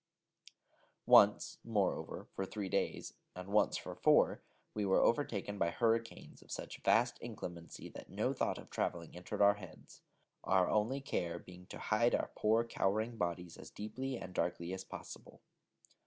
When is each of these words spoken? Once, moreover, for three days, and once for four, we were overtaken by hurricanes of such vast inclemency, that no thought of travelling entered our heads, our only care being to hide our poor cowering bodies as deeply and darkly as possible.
Once, 1.05 1.59
moreover, 1.63 2.25
for 2.35 2.43
three 2.43 2.69
days, 2.69 3.13
and 3.35 3.49
once 3.49 3.77
for 3.77 3.93
four, 3.93 4.41
we 4.73 4.83
were 4.83 4.99
overtaken 4.99 5.59
by 5.59 5.69
hurricanes 5.69 6.41
of 6.41 6.49
such 6.49 6.79
vast 6.81 7.19
inclemency, 7.19 7.87
that 7.87 8.09
no 8.09 8.33
thought 8.33 8.57
of 8.57 8.71
travelling 8.71 9.15
entered 9.15 9.43
our 9.43 9.53
heads, 9.61 10.01
our 10.43 10.67
only 10.67 11.01
care 11.01 11.37
being 11.37 11.67
to 11.67 11.77
hide 11.77 12.15
our 12.15 12.31
poor 12.35 12.63
cowering 12.63 13.15
bodies 13.15 13.57
as 13.57 13.69
deeply 13.69 14.17
and 14.17 14.33
darkly 14.33 14.73
as 14.73 14.83
possible. 14.83 15.39